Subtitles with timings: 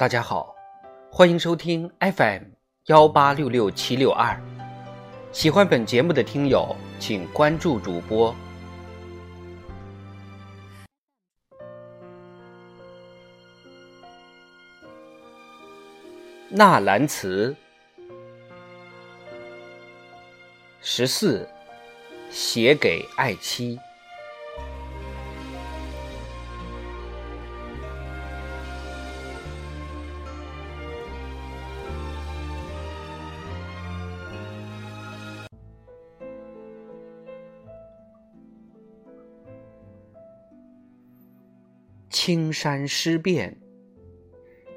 [0.00, 0.56] 大家好，
[1.12, 2.44] 欢迎收听 FM
[2.86, 4.34] 幺八六六七六二。
[5.30, 8.34] 喜欢本节目的听友，请关注主播。
[16.48, 17.54] 纳兰词
[20.80, 21.46] 十四，
[22.30, 23.78] 写给爱妻。
[42.30, 43.60] 青山湿遍，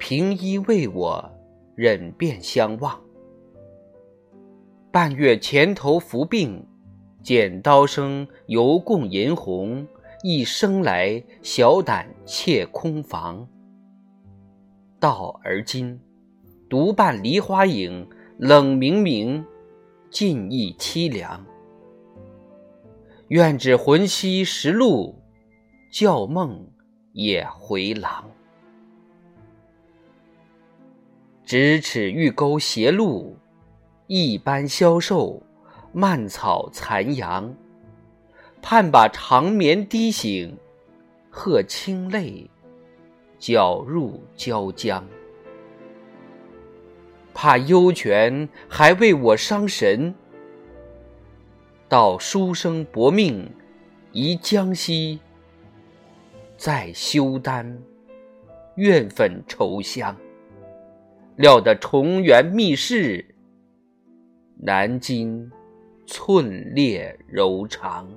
[0.00, 1.30] 平衣为我
[1.76, 3.00] 忍便相望。
[4.90, 6.66] 半月前头伏病，
[7.22, 9.86] 剪刀声犹共银红。
[10.24, 13.48] 一生来小胆怯空房。
[14.98, 16.00] 到而今，
[16.68, 19.44] 独伴梨花影，冷冥冥，
[20.10, 21.46] 尽亦凄凉。
[23.28, 25.22] 愿只魂兮识路，
[25.92, 26.66] 教梦。
[27.16, 28.30] 也回廊，
[31.46, 33.38] 咫尺玉钩斜路，
[34.06, 35.42] 一般消瘦，
[35.94, 37.54] 蔓草残阳。
[38.60, 40.58] 盼把长眠滴醒，
[41.30, 42.50] 贺清泪，
[43.38, 45.02] 搅入椒浆。
[47.32, 50.14] 怕幽泉还为我伤神，
[51.88, 53.50] 到书生薄命，
[54.12, 55.18] 移江西。
[56.56, 57.78] 再修丹，
[58.76, 60.16] 怨粉愁香，
[61.36, 63.22] 料得重圆密室，
[64.56, 65.50] 难禁
[66.06, 68.08] 寸裂柔肠。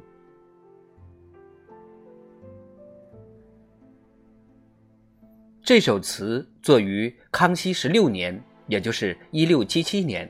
[5.62, 10.28] 这首词作于康熙十六年，也就是一六七七年，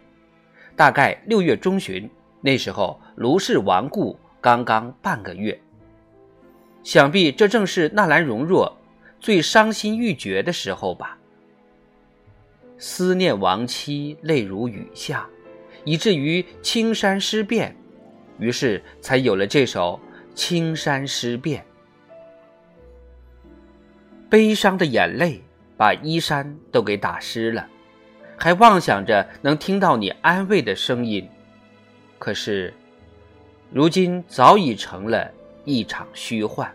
[0.76, 2.10] 大概六月中旬。
[2.42, 5.58] 那时候卢氏亡故刚刚半个月。
[6.84, 8.78] 想必这正是纳兰容若
[9.20, 11.18] 最伤心欲绝的时候吧。
[12.78, 15.28] 思念亡妻，泪如雨下，
[15.84, 17.76] 以至于青山湿遍，
[18.40, 20.00] 于是才有了这首
[20.36, 21.62] 《青山湿遍》。
[24.30, 25.42] 悲伤的眼泪
[25.76, 27.68] 把衣衫都给打湿了，
[28.38, 31.28] 还妄想着能听到你安慰的声音，
[32.18, 32.74] 可是，
[33.74, 35.30] 如今早已成了。
[35.70, 36.74] 一场虚幻。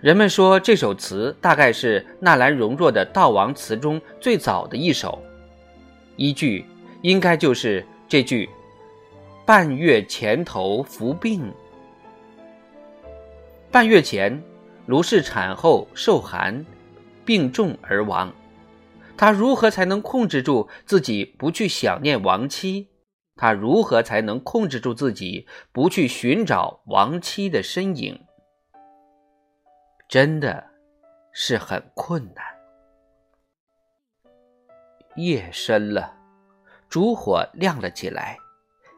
[0.00, 5.22] 人们说这首词大概是纳兰容若的悼亡词中最早的一首，
[6.16, 6.64] 依据
[7.02, 8.48] 应该就是这句
[9.44, 11.52] “半月前头伏病”。
[13.70, 14.42] 半月前，
[14.86, 16.64] 卢氏产后受寒，
[17.24, 18.32] 病重而亡。
[19.16, 22.88] 他如何才能控制住自己不去想念亡妻？
[23.42, 28.24] 他如何才能控制住自己，不去寻找亡妻的身影？
[30.08, 30.64] 真的
[31.32, 32.44] 是很困难。
[35.16, 36.14] 夜深了，
[36.88, 38.38] 烛火亮了起来，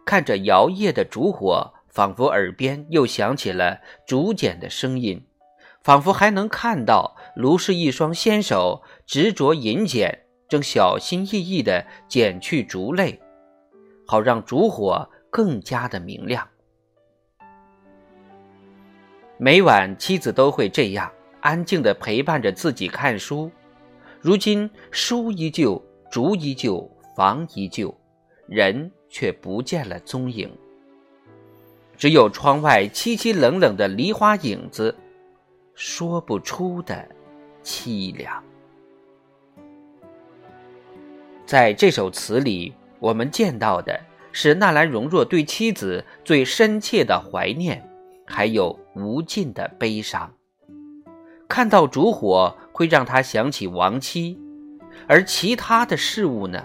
[0.05, 5.27] 看着摇曳的烛火，仿佛耳边又响起了竹简的声音，
[5.83, 13.23] 仿佛还能看到卢氏一双纤手执着银剪，正小心翼翼地剪去竹泪。
[14.07, 16.47] 好让烛火更加的明亮。
[19.37, 21.11] 每晚妻子都会这样
[21.41, 23.51] 安静的陪伴着自己看书。
[24.21, 27.95] 如今书依旧，烛依旧，房依旧，
[28.47, 30.51] 人却不见了踪影。
[31.97, 34.95] 只有窗外凄凄冷冷的梨花影子，
[35.75, 37.07] 说不出的
[37.63, 38.43] 凄凉。
[41.45, 42.73] 在这首词里。
[43.01, 44.01] 我们见到的
[44.33, 47.89] 是纳兰容若对妻子最深切的怀念，
[48.27, 50.33] 还有无尽的悲伤。
[51.47, 54.39] 看到烛火会让他想起亡妻，
[55.07, 56.65] 而其他的事物呢？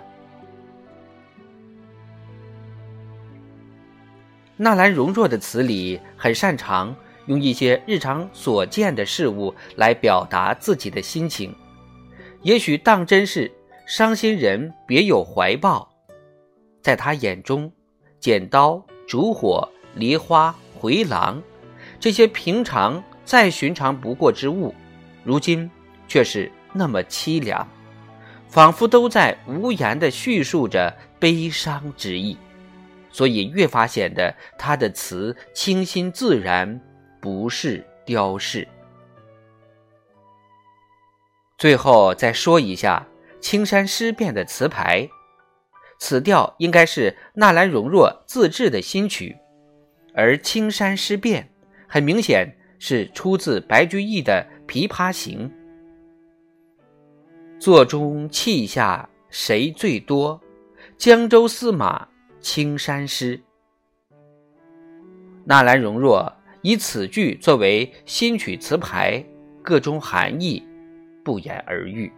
[4.56, 6.95] 纳兰容若的词里很擅长
[7.27, 11.53] 用一些日常所见的事物来表达自己的心情，
[12.42, 13.51] 也许当真是
[13.86, 15.88] 伤心人别有怀抱。
[16.81, 17.71] 在他眼中，
[18.19, 21.41] 剪刀、烛火、梨花、回廊，
[21.99, 24.73] 这些平常再寻常不过之物，
[25.23, 25.69] 如今
[26.07, 27.67] 却是那么凄凉，
[28.47, 32.37] 仿佛都在无言地叙述着悲伤之意，
[33.11, 36.79] 所以越发显得他的词清新自然，
[37.19, 38.67] 不是雕饰。
[41.57, 43.05] 最后再说一下
[43.41, 45.09] 《青山诗变》的词牌，
[46.00, 49.38] 此调应该是纳兰容若自制的新曲，
[50.13, 51.44] 而《青山诗变》
[51.88, 55.51] 很明显是出自白居易的《琵琶行》。
[57.60, 60.42] 座中泣下谁最多？
[60.98, 62.07] 江州司马
[62.40, 63.42] 青山诗。
[65.44, 69.24] 纳兰容若以此句作为新曲词牌，
[69.62, 70.66] 各中含义
[71.24, 72.12] 不言而喻。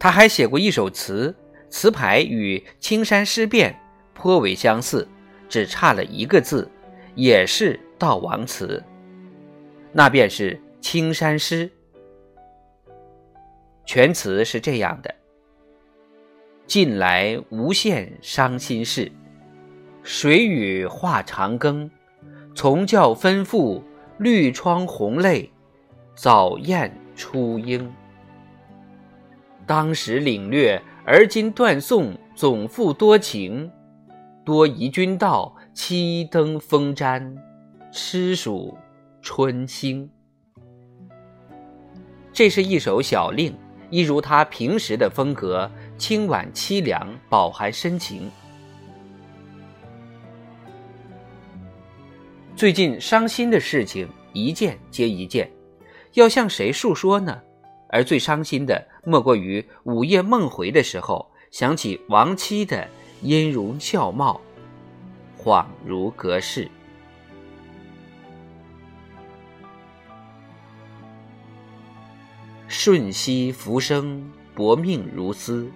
[0.00, 1.32] 他还写过一首词，
[1.68, 3.70] 词牌与《青山诗变》
[4.14, 5.06] 颇为相似，
[5.46, 6.68] 只差了一个字，
[7.14, 8.82] 也是悼亡词，
[9.92, 11.68] 那便是《青山诗》。
[13.84, 15.14] 全词是这样的。
[16.66, 19.12] 近来无限伤心事，
[20.02, 21.90] 谁与话长庚？
[22.54, 23.82] 从教吩咐，
[24.16, 25.50] 绿窗红泪，
[26.14, 27.92] 早燕初莺。
[29.70, 33.70] 当时领略，而今断送，总负多情。
[34.44, 37.36] 多疑君道，七灯风沾，
[37.92, 38.76] 痴属
[39.22, 40.10] 春星。
[42.32, 43.56] 这是一首小令。
[43.90, 48.28] 一如他平时的风格，清婉凄凉，饱含深情。
[52.56, 55.48] 最近伤心的事情一件接一件，
[56.14, 57.40] 要向谁诉说呢？
[57.90, 62.88] 而最伤心的，莫过于午夜梦回的时候，想起亡妻的
[63.20, 64.40] 音容笑貌，
[65.36, 66.70] 恍如隔世。
[72.68, 75.68] 瞬息浮生，薄命如斯，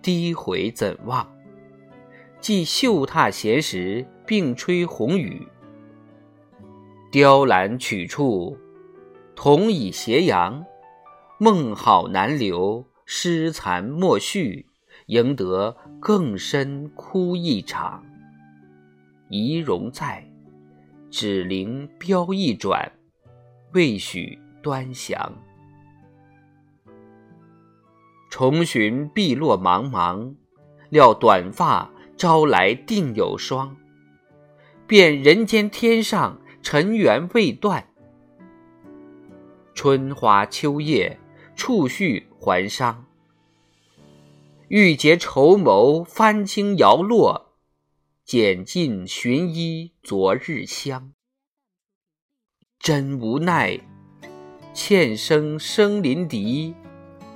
[0.00, 1.28] 低回怎忘？
[2.40, 5.46] 寄绣榻闲时，并吹红雨。
[7.10, 8.56] 雕栏曲处，
[9.34, 10.64] 同倚斜阳。
[11.38, 14.66] 梦好难留，诗残莫续，
[15.06, 18.04] 赢得更深哭一场。
[19.28, 20.24] 仪容在，
[21.10, 22.92] 只灵标一转，
[23.72, 25.32] 未许端详。
[28.30, 30.34] 重寻碧落茫茫，
[30.90, 33.76] 料短发朝来定有霜。
[34.86, 37.88] 便人间天上尘缘未断，
[39.74, 41.18] 春花秋叶
[41.64, 43.04] 触绪还伤。
[44.66, 47.54] 欲结绸缪翻清摇落，
[48.24, 51.12] 剪尽寻衣昨日香。
[52.80, 53.78] 真无奈，
[54.74, 56.74] 欠声声临笛。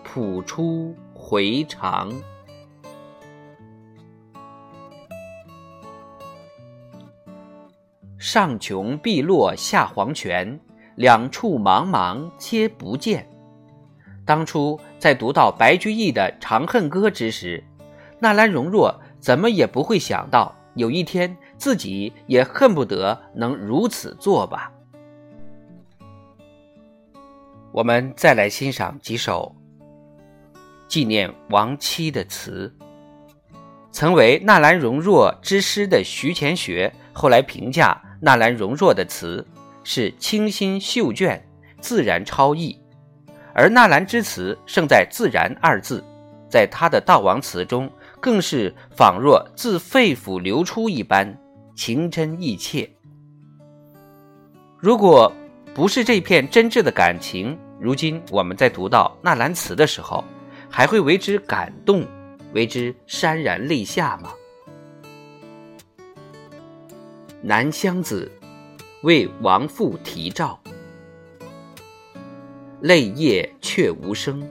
[0.02, 2.12] 谱出回肠。
[8.18, 10.58] 上穷碧落下黄泉，
[10.96, 13.30] 两处茫茫皆不见。
[14.26, 17.62] 当初在读到白居易的《长恨歌》之时，
[18.18, 24.72] 纳兰容若怎么也不会想到，有一天自己也恨不得能如此做吧。
[27.72, 29.54] 我们再来欣赏几首。
[30.88, 32.72] 纪念亡妻的词，
[33.90, 39.46] 曾为纳兰容若之师的徐乾学后来评价纳兰容若的词
[39.84, 41.44] 是清新秀隽、
[41.80, 42.80] 自然超逸，
[43.56, 46.04] 而纳兰之词胜在“自然”二字，
[46.46, 51.26] 在他的悼亡词中更是仿若自肺腑流出一般
[51.74, 52.88] 情真意切。
[54.78, 55.32] 如果
[55.74, 60.22] 不是这片真挚的感情，如今我们在读到纳兰词的时候。
[60.68, 62.04] 还会为之感动，
[62.52, 64.32] 为之潸然泪下吗？
[67.40, 68.30] 南乡子
[69.02, 70.58] 为亡父题诏，
[72.80, 74.48] 泪液却无声，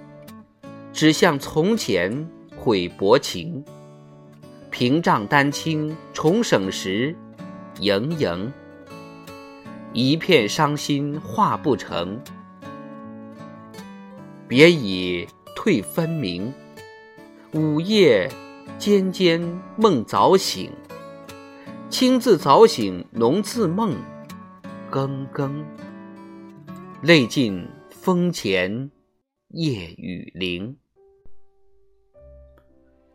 [0.91, 2.27] 只向从前
[2.57, 3.63] 悔薄情。
[4.69, 7.15] 屏障丹青重省时，
[7.79, 8.51] 盈盈
[9.93, 12.19] 一片伤心画不成，
[14.47, 15.27] 别已。
[15.57, 16.53] 退分明，
[17.53, 18.29] 午夜
[18.77, 19.41] 间间
[19.75, 20.69] 梦早醒，
[21.89, 23.95] 清自早醒浓自梦，
[24.91, 25.65] 更更
[27.01, 27.67] 泪尽
[28.05, 28.91] 风前
[29.47, 30.77] 夜雨零。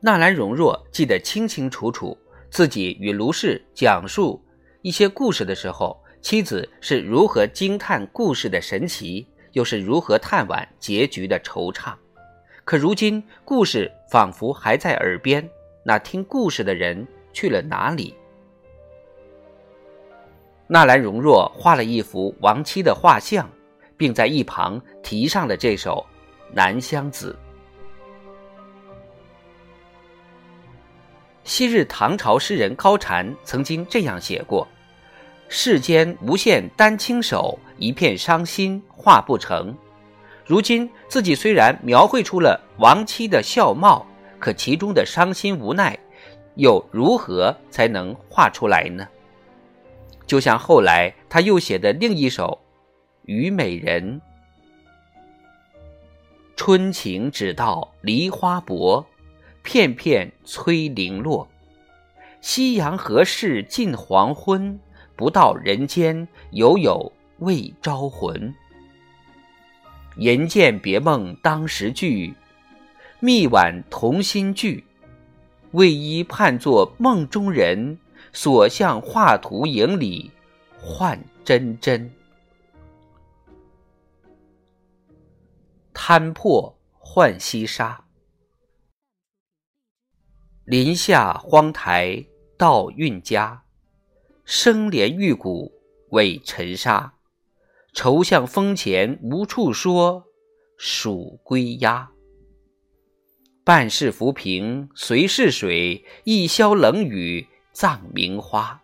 [0.01, 2.19] 纳兰容若记得清清楚楚，
[2.51, 4.45] 自己与卢氏讲述
[4.83, 11.95] 一些故事的时候，妻子是如何惊叹故事的神奇，又是如何叹惋结局的惆怅。
[12.65, 15.49] 可如今，故事仿佛还在耳边，
[15.85, 18.13] 那听故事的人去了哪里？
[20.67, 23.49] 纳兰容若画了一幅亡妻的画像，
[24.01, 26.07] 并在一旁题上了这首
[26.55, 27.37] 《南乡子》。
[31.45, 34.67] 昔日唐朝诗人高禅曾经这样写过
[35.51, 39.77] ：“世间无限丹青手，一片伤心画不成。”
[40.47, 44.07] 如今自己虽然描绘出了亡妻的笑貌，
[44.39, 45.99] 可其中的伤心无奈，
[46.55, 49.07] 又如何才能画出来呢？
[50.27, 52.59] 就像后来他又写的另一首
[53.31, 54.21] 《虞美人》
[56.57, 59.07] ：“春情只道梨花薄。”
[59.63, 61.47] 片片催零落，
[62.41, 64.81] 夕阳何事近黄昏？
[65.15, 68.53] 不到人间，犹有未招魂。
[70.17, 72.35] 人见别梦当时句，
[73.21, 74.83] 密晚同心聚。
[75.71, 77.97] 为伊盼作梦中人，
[78.33, 80.33] 所向画图影里
[80.81, 82.11] 换真真。
[86.03, 88.07] 摊破浣溪沙。
[90.65, 92.25] 林下荒台
[92.57, 93.65] 道韵家，
[94.47, 95.71] 生莲玉骨
[96.09, 97.13] 为尘沙。
[97.93, 100.25] 愁向风前无处说，
[100.79, 102.11] 数归鸦。
[103.63, 108.83] 半世浮萍随逝水，一宵冷雨葬名花。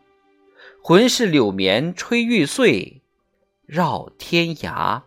[0.82, 3.00] 魂是柳绵吹玉碎，
[3.64, 5.04] 绕天涯。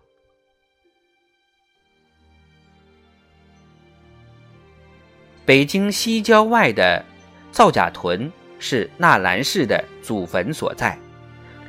[5.49, 7.03] 北京西郊外的
[7.51, 10.95] 皂荚屯是纳兰氏的祖坟所在。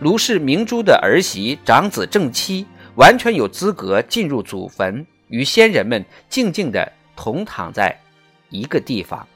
[0.01, 7.99] 卢氏明珠的儿媳长子正妻完全有资格进入祖坟，与先人们静静地同躺在
[8.51, 9.27] 一个地方。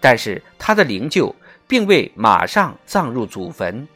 [0.00, 1.30] 但是他的灵柩
[1.68, 3.86] 并未马上葬入祖坟，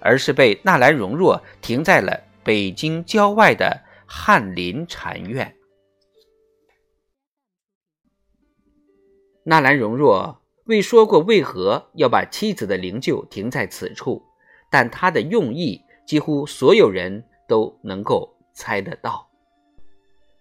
[0.00, 5.54] 而是被纳兰容若停在了北京郊外的翰林禅院。
[9.48, 14.22] 纳兰容若未说过为何要把妻子的灵柩停在此处，
[14.70, 19.26] 但他的用意几乎所有人都能够猜得到。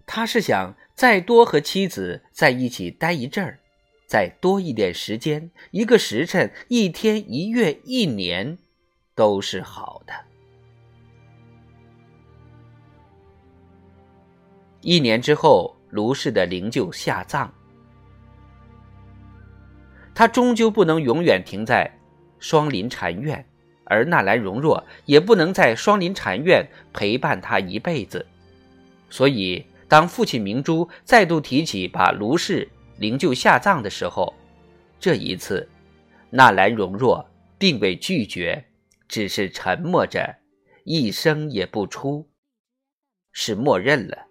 [0.06, 3.58] 他是想再多和妻子在一起待一阵儿，
[4.08, 8.58] 再多一点时间，一个时辰、一天、一月、一年，
[9.16, 10.14] 都是好的。
[14.82, 17.54] 一年之后，卢氏的灵柩下葬。
[20.18, 21.96] 他终究不能永远停在
[22.40, 23.48] 双林禅院，
[23.84, 28.26] 而纳兰容若也不能在双林禅院陪伴他一辈子。
[29.12, 34.34] 所以，当父亲明珠再度提起把卢氏灵柩下葬的时候，
[35.00, 35.70] 这一次，
[36.32, 37.24] 纳兰容若
[37.60, 38.66] 并未拒绝，
[39.08, 40.38] 只是沉默着，
[40.84, 42.28] 一声也不出，
[43.32, 44.26] 是默认了。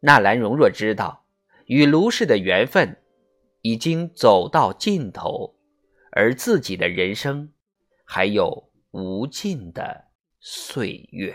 [0.00, 1.24] 纳兰容若知道，
[1.64, 2.98] 与卢氏的缘分。
[3.64, 5.54] 已经走到尽头，
[6.12, 7.50] 而自己的人生
[8.04, 11.34] 还有无尽的岁月。